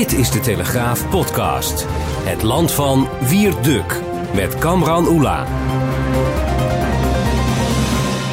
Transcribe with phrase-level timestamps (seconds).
[0.00, 1.84] Dit is de Telegraaf podcast.
[2.24, 4.02] Het land van Wierduk
[4.34, 5.46] met Kamran Oela.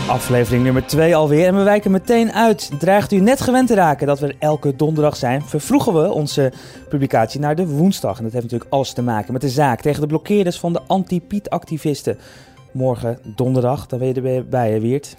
[0.09, 2.71] Aflevering nummer 2 alweer en we wijken meteen uit.
[2.79, 6.51] Dreigt u net gewend te raken dat we elke donderdag zijn, vervroegen we onze
[6.89, 8.17] publicatie naar de woensdag.
[8.17, 10.81] En dat heeft natuurlijk alles te maken met de zaak tegen de blokkeerders van de
[10.87, 12.17] anti-Piet-activisten.
[12.71, 15.15] Morgen donderdag, dan ben je erbij, Wiert?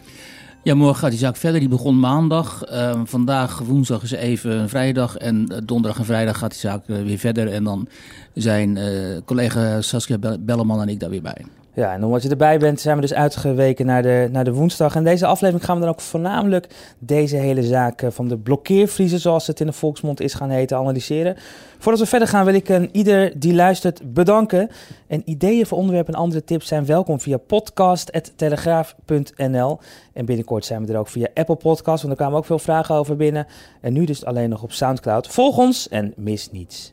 [0.63, 1.61] Ja, morgen gaat die zaak verder.
[1.61, 2.65] Die begon maandag.
[2.65, 5.17] Ehm, vandaag, woensdag, is even een vrijdag.
[5.17, 7.53] En eh, donderdag en vrijdag gaat die zaak eh, weer verder.
[7.53, 7.89] En dan
[8.35, 11.45] zijn uh, collega Saskia Belleman en ik daar weer bij.
[11.75, 14.97] Ja, en omdat je erbij bent, zijn we dus uitgeweken naar de, naar de woensdag.
[14.97, 16.69] En deze aflevering gaan we dan ook voornamelijk
[16.99, 21.37] deze hele zaak van de blokkeervriezen, zoals het in de volksmond is gaan heten, analyseren.
[21.79, 24.71] Voordat we verder gaan, wil ik een ieder die luistert bedanken.
[25.07, 29.79] En ideeën voor onderwerpen en andere tips zijn welkom via podcast.telegraaf.nl.
[30.13, 32.95] En binnenkort zijn we er ook via Apple Podcasts, want er kwamen ook veel vragen
[32.95, 33.47] over binnen.
[33.81, 35.27] En nu dus alleen nog op Soundcloud.
[35.27, 36.93] Volg ons en mis niets.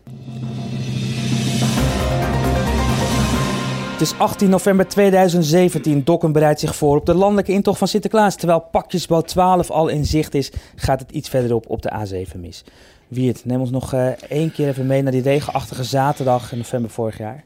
[3.96, 6.04] Het is 18 november 2017.
[6.04, 8.36] Dokken bereidt zich voor op de landelijke intocht van Sinterklaas.
[8.36, 12.64] Terwijl pakjesboot 12 al in zicht is, gaat het iets verderop op de A7 mis.
[13.08, 16.90] Wiert, neem ons nog uh, één keer even mee naar die regenachtige zaterdag in november
[16.90, 17.44] vorig jaar.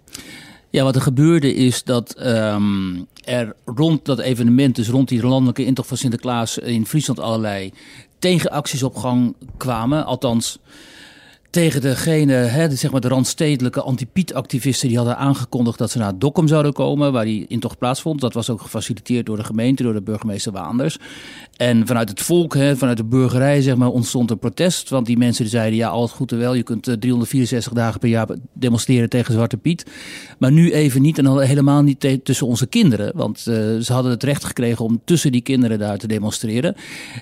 [0.69, 5.65] Ja, wat er gebeurde is dat um, er rond dat evenement, dus rond die landelijke
[5.65, 7.73] intocht van Sinterklaas in Friesland allerlei
[8.19, 10.05] tegenacties op gang kwamen.
[10.05, 10.59] Althans,
[11.49, 14.87] tegen degene, hè, de, zeg maar de randstedelijke anti-Piet-activisten...
[14.87, 17.11] die hadden aangekondigd dat ze naar Dokkum zouden komen...
[17.11, 18.21] waar die intocht plaatsvond.
[18.21, 20.97] Dat was ook gefaciliteerd door de gemeente, door de burgemeester Waanders.
[21.57, 24.89] En vanuit het volk, hè, vanuit de burgerij, zeg maar, ontstond een protest.
[24.89, 26.53] Want die mensen zeiden, ja, al het goed en wel...
[26.53, 29.85] je kunt 364 eh, dagen per jaar demonstreren tegen Zwarte Piet.
[30.39, 33.11] Maar nu even niet en al helemaal niet tussen onze kinderen.
[33.15, 36.75] Want uh, ze hadden het recht gekregen om tussen die kinderen daar te demonstreren.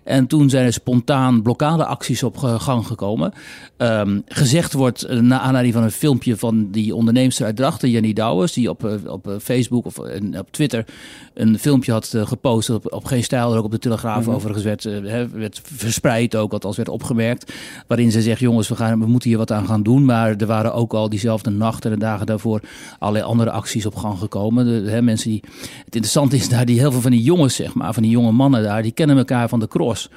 [0.04, 3.34] En toen zijn er spontaan blokkadeacties op gang gekomen...
[3.78, 8.14] Um, gezegd wordt, uh, naar aanleiding van een filmpje van die onderneemster uit Drachten, Jenny
[8.14, 10.00] Douwers, die op, uh, op Facebook of
[10.38, 10.86] op Twitter
[11.34, 14.34] een filmpje had gepost, op, op Geen Stijl, er ook op de Telegraaf mm -hmm.
[14.34, 14.84] overigens werd,
[15.32, 17.54] werd verspreid ook, althans werd opgemerkt,
[17.88, 20.46] waarin ze zegt, jongens, we, gaan, we moeten hier wat aan gaan doen, maar er
[20.46, 22.62] waren ook al diezelfde nacht en de dagen daarvoor
[23.00, 24.66] allerlei andere acties op gang gekomen.
[24.66, 25.42] De, hè, mensen die,
[25.86, 28.32] het interessante is daar, die heel veel van die jongens, zeg maar, van die jonge
[28.32, 30.10] mannen daar, die kennen elkaar van de cross.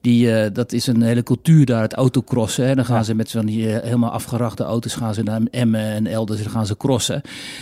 [0.00, 2.66] Die, dat is een hele cultuur daar, het autocrossen.
[2.66, 2.74] Hè.
[2.74, 3.02] Dan gaan ja.
[3.02, 6.50] ze met zo'n die uh, helemaal afgerachte auto's gaan ze naar Emmen en elders dan
[6.50, 7.20] gaan ze crossen.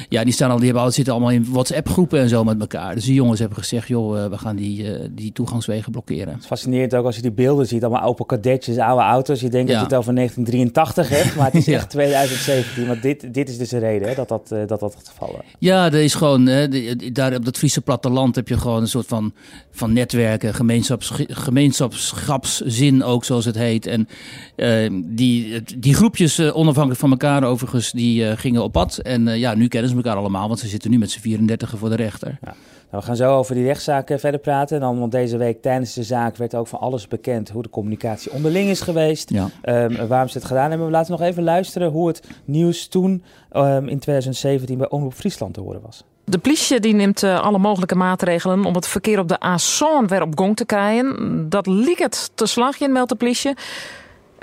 [0.09, 2.61] Ja, die staan al, die hebben al, zitten allemaal in WhatsApp groepen en zo met
[2.61, 2.95] elkaar.
[2.95, 6.33] Dus die jongens hebben gezegd, joh, uh, we gaan die, uh, die toegangswegen blokkeren.
[6.33, 9.41] Het is fascinerend ook als je die beelden ziet, allemaal Opel Kadetjes, oude auto's.
[9.41, 9.78] Je denkt ja.
[9.78, 11.89] dat je het over 1983 hebt, maar het is echt ja.
[11.89, 12.87] 2017.
[12.87, 15.55] Want dit, dit is dus de reden hè, dat, dat, dat dat het geval is.
[15.59, 16.69] Ja, er is gewoon, hè,
[17.12, 19.33] daar op dat Friese platteland heb je gewoon een soort van,
[19.71, 23.87] van netwerken, gemeenschaps, gemeenschapschapszin ook, zoals het heet.
[23.87, 24.09] En
[25.05, 28.99] die, die groepjes, uh, onafhankelijk van elkaar overigens, die uh, gingen op pad.
[28.99, 31.75] En uh, ja, nu kennen ze elkaar allemaal, want ze zitten nu met z'n 34
[31.77, 32.39] voor de rechter.
[32.43, 32.55] Ja.
[32.91, 34.81] Nou, we gaan zo over die rechtszaak verder praten.
[34.81, 38.33] Dan, want deze week tijdens de zaak werd ook van alles bekend hoe de communicatie
[38.33, 39.31] onderling is geweest.
[39.31, 39.49] Ja.
[39.85, 40.87] Um, waarom ze het gedaan hebben.
[40.87, 45.55] We laten nog even luisteren hoe het nieuws toen um, in 2017 bij Omroep Friesland
[45.55, 46.05] te horen was.
[46.25, 50.23] De politie die neemt uh, alle mogelijke maatregelen om het verkeer op de A1 weer
[50.23, 51.47] op gang te krijgen.
[51.49, 53.55] Dat liep het te slagje, meldt de politie.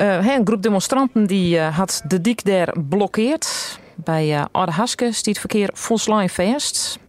[0.02, 3.80] Uh, een groep demonstranten die uh, had de dik daar blokkeerd.
[3.96, 7.00] Bij uh, Oude Haske stiet verkeer volslijn vast.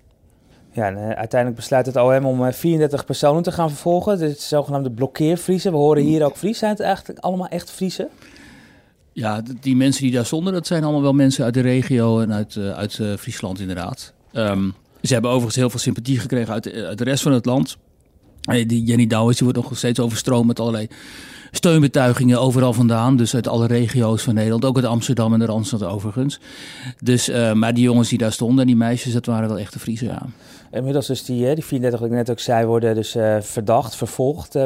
[0.72, 4.18] Ja, en, uiteindelijk besluit het OM om 34 personen te gaan vervolgen.
[4.18, 5.72] Dit is zogenaamde blokkeervriezen.
[5.72, 6.58] We horen hier ook Fries.
[6.58, 8.08] Zijn het eigenlijk allemaal echt Friesen?
[9.12, 12.32] Ja, die mensen die daar stonden, dat zijn allemaal wel mensen uit de regio en
[12.32, 14.12] uit, uit Friesland inderdaad.
[14.32, 17.76] Um, ze hebben overigens heel veel sympathie gekregen uit, uit de rest van het land.
[18.40, 20.88] Die Jenny Douwens die wordt nog steeds overstroomd met allerlei
[21.52, 23.16] steunbetuigingen overal vandaan.
[23.16, 24.64] Dus uit alle regio's van Nederland.
[24.64, 26.40] Ook uit Amsterdam en de Randstad overigens.
[27.00, 29.78] Dus, uh, maar die jongens die daar stonden en die meisjes, dat waren wel echte
[29.78, 30.22] Friese, ja.
[30.72, 34.56] Inmiddels dus die, die 34, wat ik net ook zei, worden dus uh, verdacht, vervolgd.
[34.56, 34.62] Uh,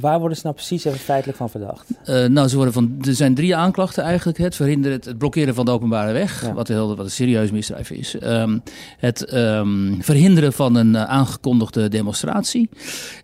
[0.00, 1.88] waar worden ze nou precies even feitelijk van verdacht?
[2.06, 4.38] Uh, nou, ze worden van, er zijn drie aanklachten eigenlijk.
[4.38, 6.52] Het verhinderen, het, het blokkeren van de openbare weg, ja.
[6.52, 8.16] wat, heel, wat een serieus misdrijf is.
[8.22, 8.62] Um,
[8.98, 12.68] het um, verhinderen van een aangekondigde demonstratie.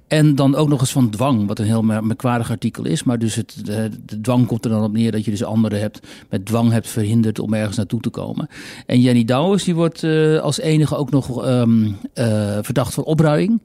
[0.07, 3.03] En dan ook nog eens van dwang, wat een heel merkwaardig artikel is.
[3.03, 5.81] Maar dus het, de, de, dwang komt er dan op neer dat je dus anderen
[5.81, 8.49] hebt met dwang hebt verhinderd om ergens naartoe te komen.
[8.87, 10.05] En Jenny Douwers, die wordt
[10.43, 12.18] als enige ook nog um, uh,
[12.63, 13.63] verdacht van opruiing.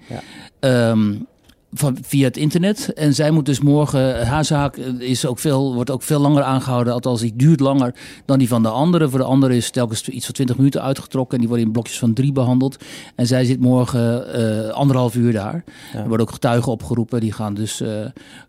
[0.60, 0.90] Ja.
[0.90, 1.28] Um,
[1.74, 2.94] van, via het internet.
[2.94, 6.94] En zij moet dus morgen, haar zaak is ook veel, wordt ook veel langer aangehouden.
[6.94, 9.10] Althans, die duurt langer dan die van de andere.
[9.10, 11.34] Voor de andere is telkens iets van 20 minuten uitgetrokken.
[11.34, 12.78] En die worden in blokjes van drie behandeld.
[13.16, 15.64] En zij zit morgen uh, anderhalf uur daar.
[15.94, 17.20] Er worden ook getuigen opgeroepen.
[17.20, 17.90] Die gaan dus uh,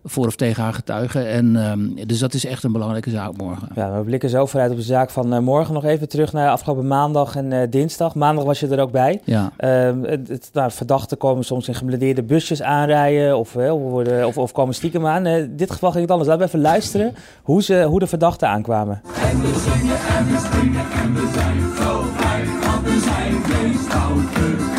[0.04, 1.28] voor of tegen haar getuigen.
[1.28, 3.68] En um, dus dat is echt een belangrijke zaak morgen.
[3.74, 5.74] Ja, we blikken zo vooruit op de zaak van uh, morgen.
[5.74, 8.14] Nog even terug naar afgelopen maandag en dinsdag.
[8.14, 9.20] Maandag was je er ook bij.
[9.24, 9.52] Ja.
[9.56, 13.13] Ehm, het, nou, verdachten komen soms in geblindeerde busjes aanrijden.
[13.22, 15.26] Of, of, worden, of, of komen stiekem aan.
[15.26, 16.28] in dit geval ging het anders.
[16.28, 19.02] Laten we even luisteren hoe, ze, hoe de verdachten aankwamen.
[19.30, 23.72] En we zingen en we springen en we zijn zo blij, want we zijn twee
[23.86, 24.73] stoute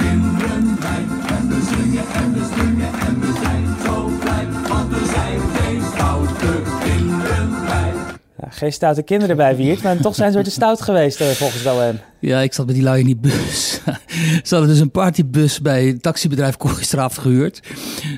[8.56, 11.64] geen stoute kinderen bij Wiert, maar toch zijn ze weer te stout geweest uh, volgens
[11.64, 12.00] de OM.
[12.20, 13.80] Ja, ik zat met die lui in die bus.
[14.44, 17.60] ze hadden dus een partybus bij het taxibedrijf Kooistraaf gehuurd.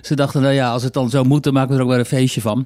[0.02, 2.00] Ze dachten, nou ja, als het dan zo moet, dan maken we er ook wel
[2.00, 2.66] een feestje van.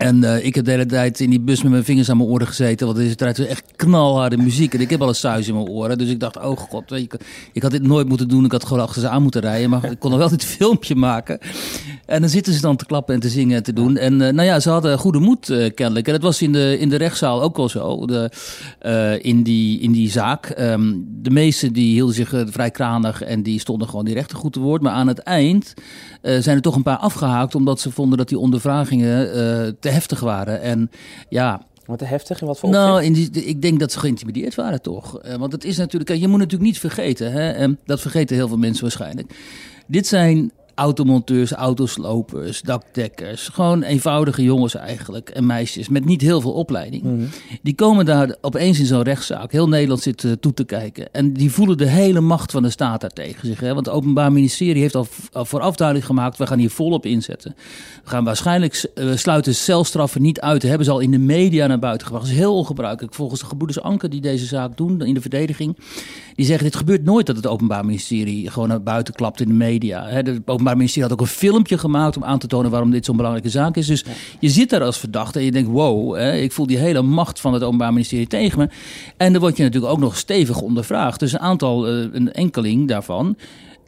[0.00, 2.28] En uh, ik heb de hele tijd in die bus met mijn vingers aan mijn
[2.28, 2.86] oren gezeten.
[2.86, 4.74] Want het is echt knalharde muziek.
[4.74, 5.98] En ik heb al een suis in mijn oren.
[5.98, 7.08] Dus ik dacht, oh god, je,
[7.52, 8.44] ik had dit nooit moeten doen.
[8.44, 9.70] Ik had gewoon achter ze aan moeten rijden.
[9.70, 11.38] Maar ik kon nog wel dit filmpje maken.
[12.06, 13.96] En dan zitten ze dan te klappen en te zingen en te doen.
[13.96, 16.06] En uh, nou ja, ze hadden goede moed uh, kennelijk.
[16.06, 18.06] En dat was in de, in de rechtszaal ook wel zo.
[18.06, 18.30] De,
[19.22, 20.54] in, die, in die zaak.
[20.58, 23.22] Um, de meesten die hielden zich vrij kranig.
[23.22, 24.82] En die stonden gewoon die rechter goed te woord.
[24.82, 25.74] Maar aan het eind
[26.22, 27.54] zijn er toch een paar afgehaakt.
[27.54, 30.60] Omdat ze vonden dat die ondervragingen heftig waren.
[30.60, 30.90] En
[31.28, 32.40] ja, wat te heftig?
[32.40, 35.24] In wat voor Nou, in die, ik denk dat ze geïntimideerd waren toch.
[35.24, 38.48] Uh, want het is natuurlijk, je moet natuurlijk niet vergeten, hè, en dat vergeten heel
[38.48, 39.34] veel mensen waarschijnlijk.
[39.86, 43.48] Dit zijn automonteurs, autoslopers, dakdekkers.
[43.48, 47.02] Gewoon eenvoudige jongens eigenlijk en meisjes met niet heel veel opleiding.
[47.02, 47.24] Mhm.
[47.62, 49.52] Die komen daar opeens in zo'n rechtszaak.
[49.52, 51.12] Heel Nederland zit uh, toe te kijken.
[51.12, 53.60] En die voelen de hele macht van de staat daar tegen zich.
[53.60, 53.74] Hè?
[53.74, 56.38] Want het Openbaar Ministerie heeft al, al vooraf duidelijk gemaakt...
[56.38, 57.54] we gaan hier volop inzetten.
[58.04, 60.60] We gaan waarschijnlijk uh, sluiten celstraffen niet uit.
[60.60, 62.24] Dat hebben ze al in de media naar buiten gebracht.
[62.24, 63.14] Dat is heel ongebruikelijk.
[63.14, 65.76] Volgens de gebroeders Anker die deze zaak doen in de verdediging...
[66.34, 68.50] die zeggen dit gebeurt nooit dat het Openbaar Ministerie...
[68.50, 70.06] gewoon naar buiten klapt in de media.
[70.06, 70.22] Hè?
[70.22, 73.04] De Openbaar Openbaar Ministerie had ook een filmpje gemaakt om aan te tonen waarom dit
[73.04, 73.86] zo'n belangrijke zaak is.
[73.86, 74.04] Dus
[74.38, 77.40] je zit daar als verdachte en je denkt, wow, hè, ik voel die hele macht
[77.40, 78.68] van het Openbaar Ministerie tegen me.
[79.16, 81.20] En dan word je natuurlijk ook nog stevig ondervraagd.
[81.20, 83.36] Dus een aantal, uh, een enkeling daarvan,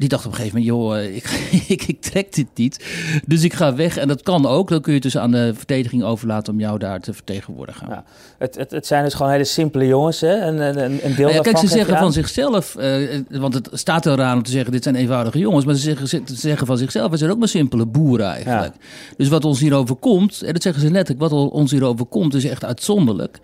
[0.03, 2.85] die dacht op een gegeven moment, joh, eh, ik, ik, ik, trek dit niet.
[3.27, 3.97] Dus ik ga weg.
[3.97, 4.69] En dat kan ook.
[4.69, 7.87] Dan kun je het dus aan de verdediging overlaten om jou daar te vertegenwoordigen.
[7.89, 8.05] Ja,
[8.39, 10.35] het, het, het zijn dus gewoon hele simpele jongens, hè?
[10.35, 14.23] En, een, een deel ja, Kijk, ze zeggen van zichzelf, uh, want het staat er
[14.23, 15.65] aan om te zeggen, dit zijn eenvoudige jongens.
[15.65, 18.75] Maar ze zeggen, ze zeggen van zichzelf, we zijn ook maar simpele boeren eigenlijk.
[19.17, 22.45] Dus wat ons hier overkomt, en dat zeggen ze letterlijk, wat ons hier overkomt, is
[22.45, 23.41] echt uitzonderlijk.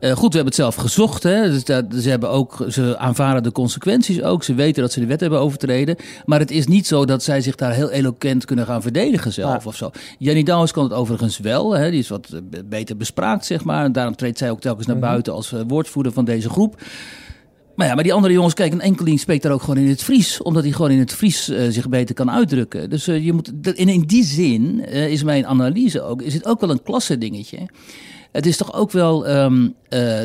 [0.00, 1.22] Uh, goed, we hebben het zelf gezocht.
[1.22, 1.50] Hè?
[1.50, 4.44] Dus dat, ze, hebben ook, ze aanvaarden de consequenties ook.
[4.44, 5.96] Ze weten dat ze de wet hebben overtreden.
[6.24, 9.62] Maar het is niet zo dat zij zich daar heel eloquent kunnen gaan verdedigen zelf
[9.62, 9.68] ja.
[9.68, 9.90] of zo.
[10.18, 11.72] Jenny Douwens kan het overigens wel.
[11.72, 11.90] Hè?
[11.90, 13.84] Die is wat eh, beter bespraakt, zeg maar.
[13.84, 15.06] En daarom treedt zij ook telkens naar mhm.
[15.06, 16.82] buiten als uh, woordvoerder van deze groep.
[17.76, 20.02] Maar ja, maar die andere jongens, kijk, een enkeling spreekt daar ook gewoon in het
[20.02, 20.42] Fries.
[20.42, 22.90] Omdat hij gewoon in het Fries uh, zich beter kan uitdrukken.
[22.90, 26.46] Dus uh, je moet, in, in die zin uh, is mijn analyse ook, is het
[26.46, 27.58] ook wel een klasse dingetje
[28.36, 30.22] het is toch ook wel um, uh,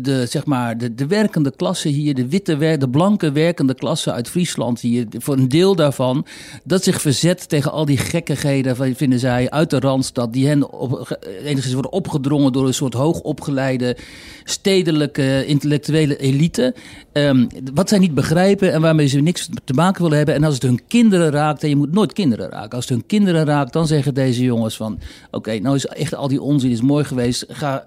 [0.00, 4.28] de, zeg maar de, de werkende klasse hier, de witte, de blanke werkende klasse uit
[4.28, 6.26] Friesland hier, voor een deel daarvan,
[6.64, 11.18] dat zich verzet tegen al die gekkigheden, vinden zij, uit de Randstad, die hen op,
[11.44, 13.96] enigszins worden opgedrongen door een soort hoogopgeleide
[14.44, 16.74] stedelijke intellectuele elite.
[17.12, 20.34] Um, wat zij niet begrijpen en waarmee ze niks te maken willen hebben.
[20.34, 22.70] En als het hun kinderen raakt, en je moet nooit kinderen raken.
[22.70, 24.98] Als het hun kinderen raakt, dan zeggen deze jongens van,
[25.30, 27.86] oké, nou is echt al die onzin is mooi geweest Ga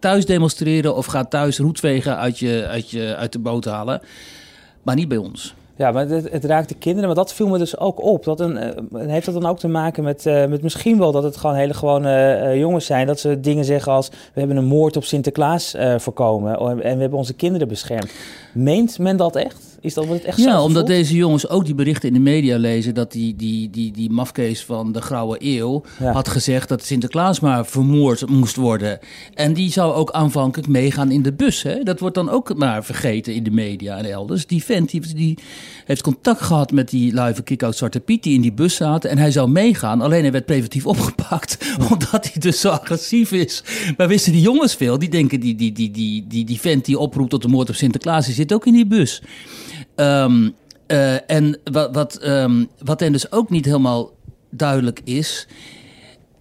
[0.00, 4.00] thuis demonstreren of ga thuis roetvegen uit, je, uit, je, uit de boot halen.
[4.82, 5.54] Maar niet bij ons.
[5.76, 8.24] Ja, maar het, het, raakt de kinderen, maar dat viel me dus ook op.
[8.24, 8.56] Dat een,
[8.92, 11.56] uh, heeft dat dan ook te maken met, uh, met misschien wel dat het gewoon
[11.56, 13.06] hele gewone uh, jongens zijn.
[13.06, 17.18] Dat ze dingen zeggen als, we hebben een moord op Sinterklaas voorkomen en we hebben
[17.18, 18.12] onze kinderen beschermd.
[18.52, 19.69] Meent men dat echt?
[19.82, 22.58] Is dat wat het echt Ja, omdat deze jongens ook die berichten in de media
[22.58, 22.94] lezen...
[22.94, 26.68] dat die, die, die, die mafkees van de Grauwe Eeuw had gezegd...
[26.68, 28.98] dat Sinterklaas maar vermoord moest worden.
[29.34, 31.62] En die zou ook aanvankelijk meegaan in de bus.
[31.62, 31.82] Hè?
[31.82, 34.46] Dat wordt dan ook maar vergeten in de media en elders.
[34.46, 35.38] Die vent die, die
[35.84, 38.22] heeft contact gehad met die live kick-out Zwarte Piet...
[38.22, 40.00] die in die bus zaten en hij zou meegaan.
[40.00, 41.58] Alleen hij werd preventief opgepakt...
[41.90, 43.62] omdat hij dus zo agressief is.
[43.96, 44.98] Maar wisten die jongens veel?
[44.98, 47.74] Die denken, die, die, die, die, die, die vent die oproept tot de moord op
[47.74, 48.26] Sinterklaas...
[48.26, 49.22] die zit ook in die bus.
[50.00, 50.54] Um,
[50.88, 54.10] uh, en wat, wat, um, wat hen dus ook niet helemaal
[54.50, 55.46] duidelijk is.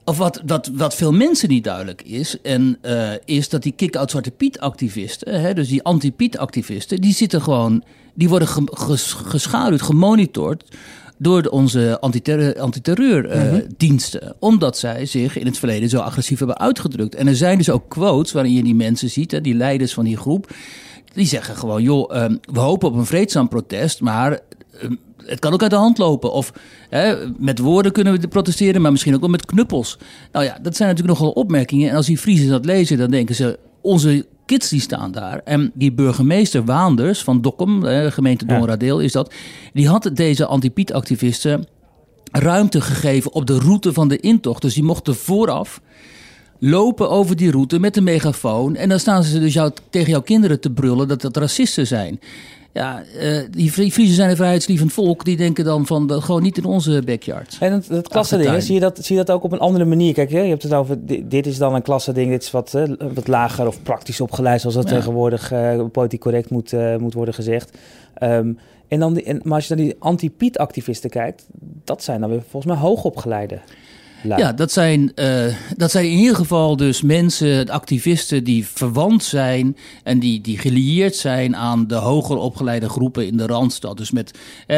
[0.05, 4.09] Of wat, wat, wat veel mensen niet duidelijk is, en, uh, is dat die kick-out
[4.09, 10.63] Zwarte Piet-activisten, hè, dus die anti-Piet-activisten, die zitten gewoon, die worden ge, ges, geschaduwd, gemonitord
[11.17, 14.35] door de- onze antiterreur- antiterreurdiensten.
[14.39, 17.15] omdat zij zich in het verleden zo agressief hebben uitgedrukt.
[17.15, 20.03] En er zijn dus ook quotes waarin je die mensen ziet, hè, die leiders van
[20.03, 20.53] die groep.
[21.19, 24.39] Die zeggen gewoon, joh, ehm, we hopen op een vreedzaam protest, maar
[24.81, 24.95] ehm,
[25.25, 26.31] het kan ook uit de hand lopen.
[26.31, 26.53] Of
[26.89, 29.97] hè, met woorden kunnen we protesteren, maar misschien ook wel met knuppels.
[30.31, 31.89] Nou ja, dat zijn natuurlijk nogal opmerkingen.
[31.89, 35.41] En als die Friesen dat lezen, dan denken ze, onze kids die staan daar.
[35.43, 38.53] En die burgemeester Waanders van Dokkum, eh, gemeente Ja.
[38.53, 39.33] Dongeradeel is dat...
[39.73, 41.67] die had deze anti-Piet-activisten
[42.31, 44.61] ruimte gegeven op de route van de intocht.
[44.61, 45.81] Dus die mochten vooraf
[46.59, 48.75] lopen over die route met een megafoon.
[48.75, 52.19] En dan staan ze dus jou, tegen jouw kinderen te brullen dat dat racisten zijn.
[52.73, 55.25] Ja, eh, die Fri- Friesen zijn een vrijheidslievend volk.
[55.25, 57.57] Die denken dan van, dat gewoon niet in onze backyard.
[57.59, 58.61] En dat, dat klasse-ding, Achtertuin.
[58.61, 60.13] zie je dat, zie je dat ook op een andere manier?
[60.13, 60.97] Kijk, hè, je hebt het over,
[61.29, 62.71] dit, is dan een klasse-ding, dit is wat,
[63.13, 64.95] wat lager of praktisch opgeleid, zoals dat Ja.
[64.95, 67.77] tegenwoordig eh, politiek correct moet, eh, moet worden gezegd.
[68.13, 68.51] Ehm,
[68.87, 71.45] en dan die, en, maar als je naar die anti-Piet-activisten kijkt,
[71.83, 73.59] dat zijn dan weer volgens mij hoogopgeleide.
[74.23, 75.45] Ja, dat zijn, eh,
[75.77, 81.15] dat zijn in ieder geval dus mensen, activisten die verwant zijn en die, die gelieerd
[81.15, 83.97] zijn aan de hoger opgeleide groepen in de Randstad.
[83.97, 84.37] Dus met,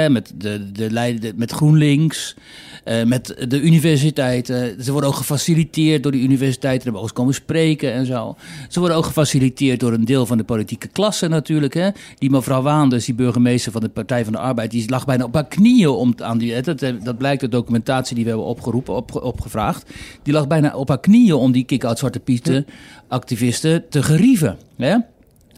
[0.10, 2.36] met, de, de, leiden- met GroenLinks,
[2.84, 4.84] eh, met de universiteiten.
[4.84, 8.36] Ze worden ook gefaciliteerd door de universiteiten, hebben ook komen spreken en zo.
[8.70, 11.74] Ze worden ook gefaciliteerd door een deel van de politieke klasse natuurlijk.
[11.74, 11.90] Hè.
[12.18, 15.34] Die mevrouw Waanders, die burgemeester van de Partij van de Arbeid, die lag bijna op
[15.34, 16.62] haar knieën om aan die.
[16.62, 19.90] Dat, dat blijkt uit documentatie die we hebben opgeroepen, op, opgevraagd.
[20.24, 22.66] Die lag bijna op haar knieën om die kick-out Zwarte Pieten
[23.08, 24.58] activisten te gerieven.
[24.78, 24.98] Hè?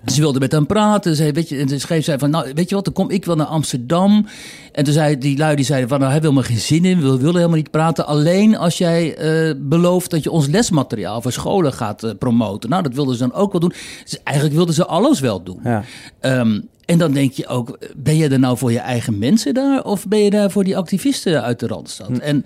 [0.05, 1.15] Ze wilde met hem praten.
[1.15, 3.25] Ze, weet je, en toen schreef zij van, nou, weet je wat, dan kom ik
[3.25, 4.27] wel naar Amsterdam.
[4.71, 7.01] En toen zei die lui, die zeiden van, nou, hij wil maar geen zin in.
[7.01, 8.05] We willen helemaal niet praten.
[8.05, 12.69] Alleen als jij eh, belooft dat je ons lesmateriaal voor scholen gaat eh, promoten.
[12.69, 13.73] Nou, dat wilden ze dan ook wel doen.
[14.03, 15.59] Dus eigenlijk wilden ze alles wel doen.
[15.63, 15.83] Ja.
[16.19, 19.83] Ehm, en dan denk je ook, ben je er nou voor je eigen mensen daar?
[19.83, 22.09] Of ben je daar voor die activisten uit de Randstad?
[22.19, 22.45] En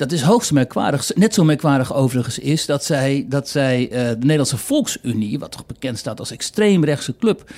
[0.00, 1.10] dat is hoogst merkwaardig.
[1.14, 5.66] Net zo merkwaardig overigens is dat zij, dat zij eh, de Nederlandse Volksunie, wat toch
[5.66, 7.50] bekend staat als extreemrechtse club,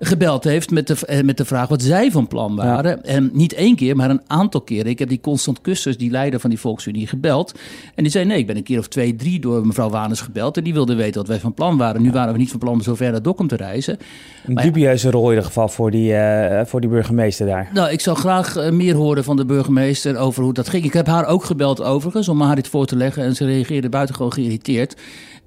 [0.00, 3.04] gebeld heeft met de, eh, met de vraag wat zij van plan waren.
[3.04, 4.86] En niet één keer, maar een aantal keren.
[4.86, 7.58] Ik heb die Constant Kusters, die leider van die Volksunie, gebeld.
[7.94, 10.56] En die zei, nee, ik ben een keer of twee, drie door mevrouw Waners gebeld.
[10.56, 12.02] En die wilde weten wat wij van plan waren.
[12.02, 13.98] Nu waren we niet van plan om zo ver naar Dokkum te reizen.
[14.46, 14.70] Een Maar ja.
[14.70, 17.68] dubieuze rol in ieder geval voor die, eh, voor die burgemeester daar.
[17.72, 20.84] Nou, ik zou graag eh, meer horen van de burgemeester over hoe dat ging.
[20.84, 23.22] Ik heb haar ook gebeld overigens om haar dit voor te leggen.
[23.22, 24.96] En ze reageerde buitengewoon geïrriteerd.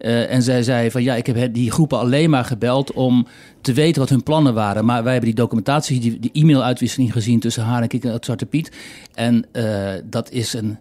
[0.02, 3.28] Eh, en zij zei van ja, ik heb die groepen alleen maar gebeld om
[3.62, 4.86] te weten wat hun plannen waren.
[4.86, 8.46] Maar wij hebben die documentatie, die, die e-mail-uitwisseling gezien tussen haar en Kik en Zwarte
[8.46, 8.72] Piet.
[9.14, 10.78] En eh, dat is een...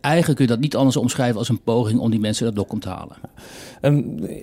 [0.00, 2.80] Eigenlijk kun je dat niet anders omschrijven als een poging om die mensen dat dokum
[2.80, 3.16] te halen.
[3.80, 3.96] Ehm,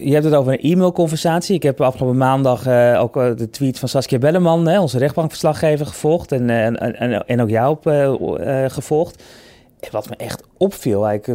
[0.06, 1.56] je hebt het over een e-mailconversatie.
[1.56, 6.32] Ik heb afgelopen maandag eh, ook de tweet van Saskia Belleman, hè, onze rechtbankverslaggever, gevolgd.
[6.32, 7.84] En, en, en, en ook jou op,
[8.72, 9.24] gevolgd.
[9.80, 11.26] En wat me echt opviel, ik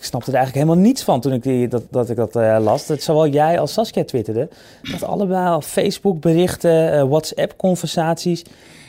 [0.00, 2.86] snapte er eigenlijk helemaal niets van toen ik die, dat, dat ik dat eh, las.
[2.86, 4.50] Dat zowel jij als Saskia twitterden.
[4.82, 8.42] Dat allebei al Facebook-berichten, eh, WhatsApp-conversaties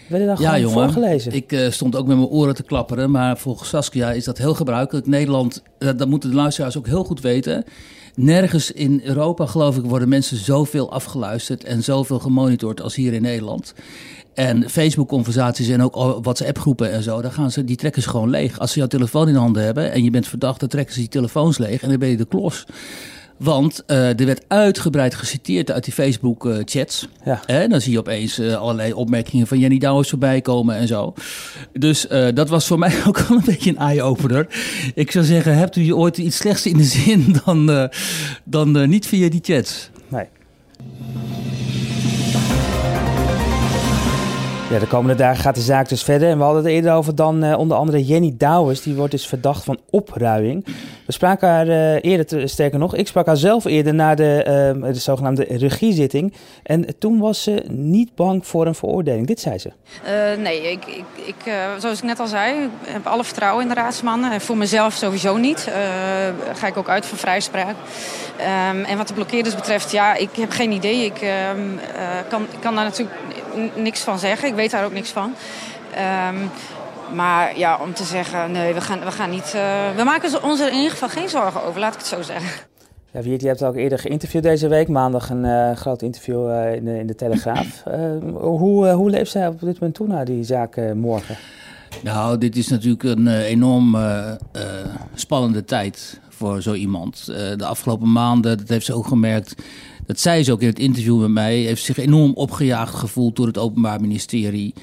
[0.09, 0.83] werden dan Ja, gewoon jongen.
[0.83, 1.31] voorgelezen.
[1.31, 4.53] Ik eh, stond ook met mijn oren te klapperen, maar volgens Saskia is dat heel
[4.53, 5.07] gebruikelijk.
[5.07, 7.63] Nederland, eh, dat moeten de luisteraars ook heel goed weten.
[8.15, 13.21] Nergens in Europa, geloof ik, worden mensen zoveel afgeluisterd en zoveel gemonitord als hier in
[13.21, 13.73] Nederland.
[14.35, 18.59] En Facebook-conversaties en ook WhatsApp-groepen en zo, daar gaan ze, die trekken ze gewoon leeg.
[18.59, 21.09] Als ze jouw telefoon in handen hebben en je bent verdacht, dan trekken ze die
[21.09, 22.65] telefoons leeg en dan ben je de klos.
[23.37, 27.07] Want eh, er werd uitgebreid geciteerd uit die Facebook-chats.
[27.25, 27.41] Ja.
[27.45, 31.13] Hè, dan zie je opeens eh, allerlei opmerkingen van Jenny Douwers voorbij komen en zo.
[31.73, 34.47] Dus eh, dat was voor mij ook wel een beetje een eye-opener.
[34.95, 37.85] Ik zou zeggen, hebt u ooit iets slechts in de zin dan, eh,
[38.43, 39.89] dan eh, niet via die chats?
[40.07, 40.25] Nee.
[44.69, 46.29] Ja, de komende dagen gaat de zaak dus verder.
[46.29, 48.81] En we hadden het eerder over dan eh, onder andere Jenny Douwers.
[48.81, 50.65] Die wordt dus verdacht van opruiing.
[51.05, 54.43] We spraken haar eh, eerder, te- sterker nog, ik sprak haar zelf eerder na de,
[54.43, 56.33] eh, de zogenaamde regiezitting.
[56.63, 59.27] En toen was ze niet bang voor een veroordeling.
[59.27, 59.71] Dit zei ze.
[60.37, 63.75] Nee, ik, ik, ik, zoals ik net al zei, ik heb alle vertrouwen in de
[63.75, 64.31] raadsmannen.
[64.31, 65.69] En voor mezelf sowieso niet.
[66.53, 67.75] Ga ik ook uit van vrijspraak.
[68.37, 71.05] Ehm, en wat de blokkeerders betreft, ja, ik heb geen idee.
[71.05, 71.59] Ik ehm,
[71.95, 73.15] eh, kan, kan daar natuurlijk
[73.75, 74.47] niks van zeggen.
[74.47, 75.33] Ik weet daar ook niks van.
[75.93, 76.35] Ehm,
[77.13, 79.53] maar ja, om te zeggen, nee, we gaan, we gaan niet...
[79.55, 82.21] eh, we maken ons er in ieder geval geen zorgen over, laat ik het zo
[82.21, 82.49] zeggen.
[83.11, 84.87] Ja, Wiert, je hebt ook eerder geïnterviewd deze week.
[84.87, 87.83] Maandag een eh, groot interview eh, in, de, in de Telegraaf.
[88.33, 91.37] Hoe, hoe leeft zij op dit moment toe na die zaak morgen?
[92.03, 93.97] Nou, dit is natuurlijk een enorm
[95.13, 97.27] spannende tijd voor zo iemand.
[97.27, 99.55] Eh, de afgelopen maanden, dat heeft ze ook gemerkt.
[100.05, 101.55] Dat zei ze ook in het interview met mij.
[101.55, 104.73] Heeft zich enorm opgejaagd gevoeld door het Openbaar Ministerie.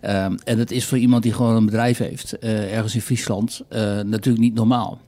[0.00, 3.62] Ehm, en dat is voor iemand die gewoon een bedrijf heeft, eh, ergens in Friesland,
[3.70, 4.98] uh, natuurlijk niet normaal.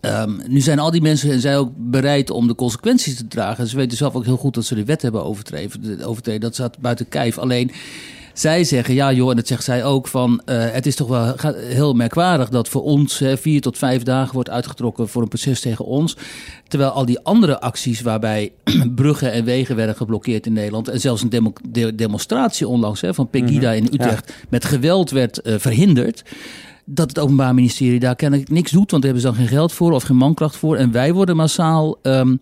[0.00, 3.66] Um, nu zijn al die mensen zijn ook bereid om de consequenties te dragen.
[3.66, 6.06] Ze weten zelf ook heel goed dat ze de wet hebben overtreden.
[6.06, 6.40] overtreden.
[6.40, 7.38] Dat staat buiten kijf.
[7.38, 7.70] Alleen
[8.32, 11.34] zij zeggen, ja joh, en dat zegt zij ook, van uh, het is toch wel
[11.54, 15.60] heel merkwaardig dat voor ons hè, vier tot vijf dagen wordt uitgetrokken voor een proces
[15.60, 16.16] tegen ons.
[16.68, 18.52] Terwijl al die andere acties waarbij
[18.94, 23.14] bruggen en wegen werden geblokkeerd in Nederland en zelfs een demo de demonstratie onlangs hè,
[23.14, 23.76] van Pegida -hmm.
[23.76, 24.34] in Utrecht ja.
[24.48, 26.22] met geweld werd uh, verhinderd
[26.84, 29.72] dat het Openbaar Ministerie daar kennelijk niks doet, want daar hebben ze dan geen geld
[29.72, 30.76] voor of geen mankracht voor.
[30.76, 32.40] En wij worden massaal um,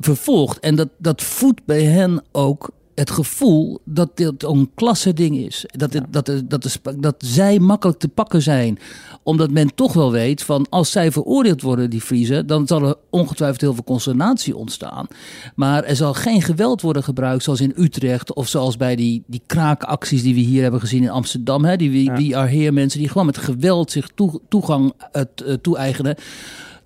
[0.00, 0.60] vervolgd.
[0.60, 5.64] En dat, dat voedt bij hen ook het gevoel dat dit een klasse ding is.
[5.66, 8.78] Dat, het, dat, dat, dat, dat zij makkelijk te pakken zijn.
[9.22, 12.94] Omdat men toch wel weet van als zij veroordeeld worden, die Friese, dan zal er
[13.10, 15.06] ongetwijfeld heel veel consternatie ontstaan.
[15.54, 19.42] Maar er zal geen geweld worden gebruikt zoals in Utrecht of zoals bij die, die
[19.46, 21.64] kraakacties die we hier hebben gezien in Amsterdam.
[21.64, 21.76] Hè?
[21.76, 22.72] Die We ja.
[22.72, 26.16] Mensen die gewoon met geweld zich toe, toegang uh, toe-eigenen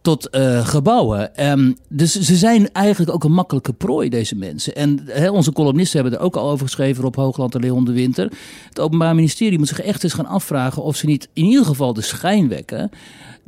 [0.09, 1.51] tot uh, gebouwen.
[1.51, 4.75] Um, dus ze zijn eigenlijk ook een makkelijke prooi, deze mensen.
[4.75, 7.93] En he, onze columnisten hebben er ook al over geschreven op Hoogland en Leon de
[7.93, 8.33] Winter.
[8.69, 11.93] Het Openbaar Ministerie moet zich echt eens gaan afvragen of ze niet in ieder geval
[11.93, 12.91] de schijn wekken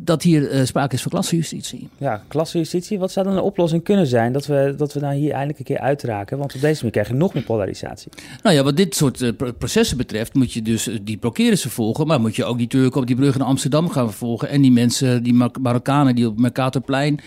[0.05, 1.89] dat hier uh, sprake is van klassejustitie.
[1.99, 2.99] Ja, klassejustitie.
[2.99, 5.65] Wat zou dan de oplossing kunnen zijn dat we, dat we nou hier eindelijk een
[5.65, 6.39] keer uitraken?
[6.39, 8.13] Want op deze manier krijg je nog meer polarisatie.
[8.43, 12.07] Nou ja, wat dit soort uh, processen betreft moet je dus die blokkeren ze volgen.
[12.07, 14.49] Maar moet je ook die Turken op die brug naar Amsterdam gaan vervolgen.
[14.49, 17.23] En die mensen, die Mar Marokkanen die op Mercatorplein...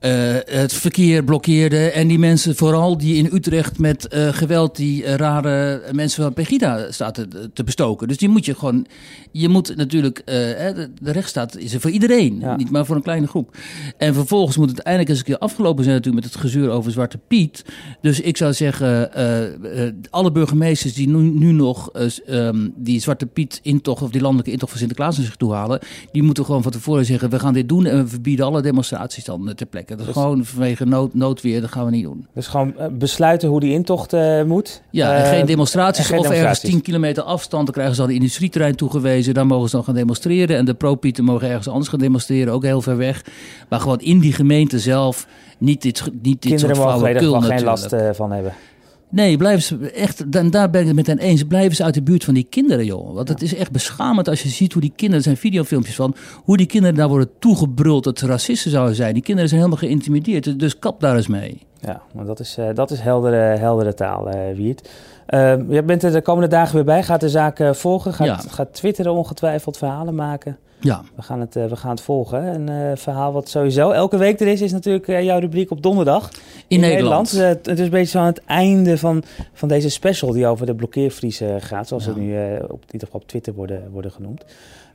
[0.00, 1.90] Uh, het verkeer blokkeerde.
[1.90, 6.32] En die mensen, vooral die in Utrecht met uh, geweld die uh, rare mensen van
[6.32, 7.14] Pegida staat
[7.54, 8.08] te, bestoken.
[8.08, 8.86] Dus die moet je gewoon.
[9.30, 10.22] Je moet natuurlijk.
[10.26, 12.56] de, rechtsstaat is er voor iedereen, ja.
[12.56, 13.56] niet maar voor een kleine groep.
[13.96, 16.92] En vervolgens moet het eindelijk eens een keer afgelopen zijn, natuurlijk, met het gezeur over
[16.92, 17.64] Zwarte Piet.
[18.00, 19.10] Dus ik zou zeggen,
[20.10, 21.90] alle burgemeesters die nu, nu nog
[22.28, 25.80] um, die Zwarte Piet intocht of die landelijke intocht van Sinterklaas naar zich toe halen,
[26.12, 29.24] die moeten gewoon van tevoren zeggen: we gaan dit doen en we verbieden alle demonstraties
[29.24, 29.85] dan ter plekke.
[29.88, 32.26] Dat is dus, gewoon vanwege nood, noodweer, dat gaan we niet doen.
[32.34, 34.82] Dus gewoon besluiten hoe die intocht uh, moet?
[34.90, 35.98] Ja, en uh, geen demonstraties.
[35.98, 36.62] En geen of demonstraties.
[36.62, 39.34] ergens 10 kilometer afstand, dan krijgen ze dan een industrieterrein toegewezen.
[39.34, 40.56] Daar mogen ze dan gaan demonstreren.
[40.56, 43.24] En de pro-pieten mogen ergens anders gaan demonstreren, ook heel ver weg.
[43.68, 45.26] Maar gewoon in die gemeente zelf
[45.58, 48.52] niet dit, niet dit soort flauwekul Kinderen mogen geen last van hebben.
[49.08, 51.94] Nee, blijven ze echt, dan, daar ben ik het met hen eens, blijven ze uit
[51.94, 53.14] de buurt van die kinderen, joh.
[53.14, 56.14] Want het is echt beschamend als je ziet hoe die kinderen, er zijn videofilmpjes van,
[56.44, 59.14] hoe die kinderen daar worden toegebruld dat ze racisten zouden zijn.
[59.14, 61.62] Die kinderen zijn helemaal geïntimideerd, dus kap daar eens mee.
[61.80, 64.88] Ja, maar dat is, uh, dat is heldere, heldere taal, uh, Wiert.
[65.28, 68.26] Uh, je bent er de komende dagen weer bij, gaat de zaak uh, volgen, gaat,
[68.26, 68.36] ja.
[68.36, 70.58] gaat twitteren ongetwijfeld, verhalen maken.
[70.80, 71.02] Ja.
[71.14, 72.54] We gaan het, uh, we gaan het volgen.
[72.54, 75.82] Een uh, verhaal wat sowieso elke week er is, is natuurlijk uh, jouw rubriek op
[75.82, 76.30] donderdag.
[76.32, 77.32] In, in Nederland.
[77.32, 77.66] Nederland.
[77.66, 81.62] het is een beetje aan het einde van, van deze special die over de blokkeervriezen
[81.62, 81.88] gaat.
[81.88, 82.12] Zoals ja.
[82.12, 84.44] ze nu op, niet op Twitter worden, worden genoemd.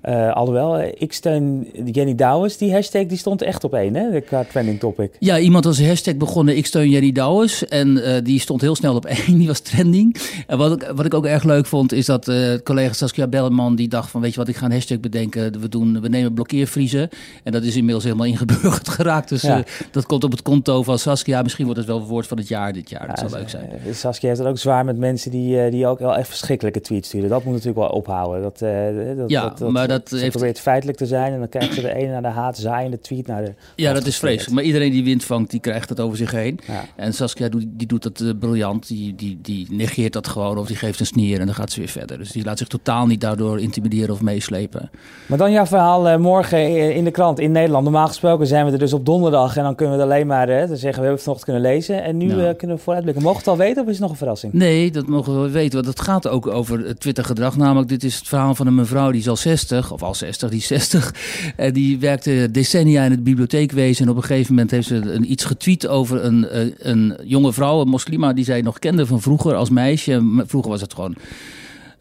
[0.06, 2.58] Uh, alhoewel, ik steun Jenny Douwes.
[2.58, 4.10] Die hashtag die stond echt op één, hè?
[4.10, 5.16] De trending topic.
[5.20, 7.68] Ja, iemand als hashtag begonnen, ik steun Jenny Douwes.
[7.68, 10.16] En uh, die stond heel snel op één, die was trending.
[10.48, 13.76] En wat ik, wat ik ook erg leuk vond, is dat uh, collega Saskia Belleman...
[13.76, 15.62] die dacht van, weet je wat, ik ga een hashtag bedenken.
[15.62, 17.10] We, doen, we nemen blokkeervriezen.
[17.44, 19.30] En dat is inmiddels helemaal ingeburgerd geraakt.
[19.30, 19.64] Dus ja.
[19.92, 21.42] dat komt op het konto van Saskia.
[21.42, 23.08] Misschien wordt het wel het woord van het jaar dit jaar.
[23.08, 23.70] Dat zou leuk zijn.
[23.92, 27.30] Saskia heeft het ook zwaar met mensen die, die ook wel echt verschrikkelijke tweets sturen.
[27.30, 28.42] Dat moet natuurlijk wel ophouden.
[28.42, 30.32] Dat, dat, ja, dat, dat, maar dat ze heeft...
[30.32, 33.28] probeert feitelijk te zijn en dan krijgt ze de ene naar de haat zaaiende tweet
[33.28, 33.54] naar de...
[33.76, 34.56] Ja, dat is vreselijk.
[34.56, 36.60] Maar iedereen die wind vangt, die krijgt dat over zich heen.
[36.68, 36.84] Ja.
[36.96, 38.88] En Saskia die, die doet dat uh, briljant.
[38.88, 41.80] Die, die, die negeert dat gewoon of die geeft een sneer en dan gaat ze
[41.80, 42.18] weer verder.
[42.18, 44.90] Dus die laat zich totaal niet daardoor intimideren of meeslepen.
[45.26, 47.84] Maar dan jouw verhaal uh, morgen in de krant in Nederland.
[47.84, 50.48] Normaal gesproken zijn we er dus op donderdag en dan kunnen we het alleen maar
[50.48, 52.04] zeggen we hebben het vanochtend kunnen lezen.
[52.04, 52.54] En nu Nou.
[52.54, 53.24] kunnen we vooruitblikken.
[53.24, 54.54] Mogen we het al weten of is het nog een verrassing?
[54.54, 55.74] Nee, dat mogen we weten.
[55.74, 57.58] Want het gaat ook over het Twitter-gedrag.
[57.58, 60.50] Namelijk, dit is het verhaal van een mevrouw die is al 60, of al 60,
[60.50, 61.14] die is 60.
[61.56, 64.06] En die werkte decennia in het bibliotheekwezen.
[64.06, 66.48] En op een gegeven moment heeft ze een, iets getweet over een,
[66.90, 70.42] een jonge vrouw, een moslima, die zij nog kende van vroeger als meisje.
[70.46, 71.16] Vroeger was het gewoon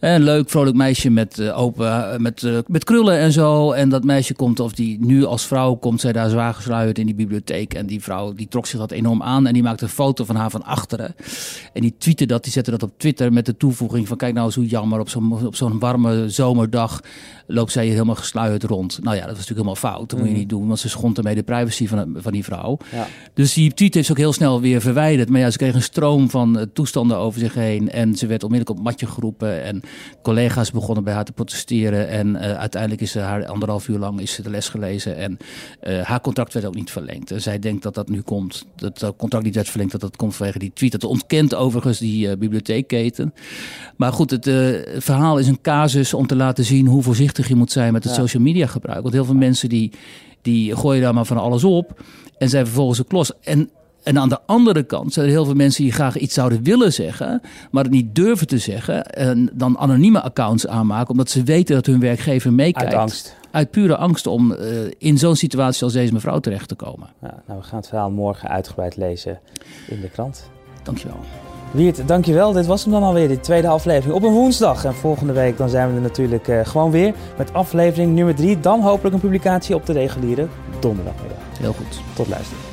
[0.00, 3.70] een leuk, vrolijk meisje met, uh, open, met, uh, met krullen en zo.
[3.72, 7.06] En dat meisje komt, of die nu als vrouw komt, zij daar zwaar gesluierd in
[7.06, 7.74] die bibliotheek.
[7.74, 9.46] En die vrouw die trok zich dat enorm aan.
[9.46, 11.14] En die maakte een foto van haar van achteren.
[11.72, 14.46] En die tweette dat, die zette dat op Twitter met de toevoeging van: kijk nou
[14.46, 17.00] eens hoe jammer op zo'n op zo'n warme zomerdag.
[17.46, 18.98] loopt zij hier helemaal gesluierd rond.
[19.02, 20.10] Nou ja, dat was natuurlijk helemaal fout.
[20.10, 20.40] Dat moet je Mhm.
[20.40, 22.78] niet doen, want ze schond ermee de privacy van, van die vrouw.
[22.92, 23.06] Ja.
[23.34, 25.28] Dus die tweet ze ook heel snel weer verwijderd.
[25.28, 27.90] Maar ja, ze kreeg een stroom van eh, toestanden over zich heen.
[27.90, 29.62] En ze werd onmiddellijk op matje geroepen.
[29.64, 29.82] En
[30.22, 32.08] collega's begonnen bij haar te protesteren.
[32.08, 35.16] En eh, uiteindelijk is ze haar anderhalf uur lang is ze de les gelezen.
[35.16, 35.36] En
[35.80, 37.30] eh, haar contract werd ook niet verlengd.
[37.30, 38.66] En zij denkt dat dat nu komt.
[38.76, 40.92] Dat dat contract niet werd verlengd, dat dat komt vanwege die tweet.
[40.92, 43.34] Dat ontkent overigens die eh, bibliotheekketen.
[43.96, 44.44] Maar goed, het
[44.96, 48.14] verhaal is een casus om te laten zien hoe voorzichtig je moet zijn met het
[48.14, 48.20] Ja.
[48.20, 49.02] social media gebruik.
[49.02, 49.90] Want heel veel mensen die,
[50.42, 52.02] die gooien daar maar van alles op.
[52.38, 53.32] En zijn vervolgens een klos.
[53.40, 53.70] En,
[54.02, 56.92] en aan de andere kant zijn er heel veel mensen die graag iets zouden willen
[56.92, 59.06] zeggen, maar het niet durven te zeggen.
[59.06, 62.92] En dan anonieme accounts aanmaken, omdat ze weten dat hun werkgever meekijkt.
[62.92, 63.36] Uit angst.
[63.50, 67.08] Uit pure angst om eh, in zo'n situatie als deze mevrouw terecht te komen.
[67.22, 69.38] Ja, nou, we gaan het verhaal morgen uitgebreid lezen
[69.88, 70.50] in de krant.
[70.82, 71.18] Dankjewel.
[71.70, 72.52] Wiert, dankjewel.
[72.52, 74.84] Dit was hem dan alweer, de tweede aflevering op een woensdag.
[74.84, 78.60] En volgende week dan zijn we er natuurlijk eh, gewoon weer met aflevering nummer drie.
[78.60, 80.46] Dan hopelijk een publicatie op de reguliere
[80.80, 81.38] donderdagmiddag.
[81.58, 82.00] Heel goed.
[82.14, 82.69] Tot luisteren.